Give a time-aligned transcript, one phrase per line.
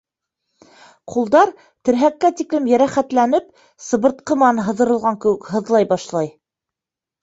[1.15, 1.51] Ҡулдар
[1.89, 3.55] терһәккә тиклем йәрәхәтләнеп,
[3.91, 6.39] сыбыртҡы менән һыҙырылған кеүек һыҙлай башлай.